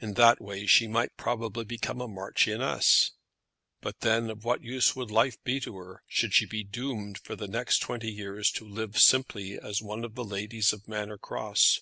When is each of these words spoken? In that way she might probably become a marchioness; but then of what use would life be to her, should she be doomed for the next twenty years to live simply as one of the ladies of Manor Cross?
In 0.00 0.12
that 0.20 0.38
way 0.38 0.66
she 0.66 0.86
might 0.86 1.16
probably 1.16 1.64
become 1.64 2.02
a 2.02 2.06
marchioness; 2.06 3.12
but 3.80 4.00
then 4.00 4.28
of 4.28 4.44
what 4.44 4.62
use 4.62 4.94
would 4.94 5.10
life 5.10 5.42
be 5.44 5.60
to 5.60 5.78
her, 5.78 6.02
should 6.06 6.34
she 6.34 6.44
be 6.44 6.62
doomed 6.62 7.16
for 7.16 7.36
the 7.36 7.48
next 7.48 7.78
twenty 7.78 8.12
years 8.12 8.50
to 8.50 8.68
live 8.68 8.98
simply 9.00 9.58
as 9.58 9.80
one 9.80 10.04
of 10.04 10.14
the 10.14 10.24
ladies 10.24 10.74
of 10.74 10.86
Manor 10.88 11.16
Cross? 11.16 11.80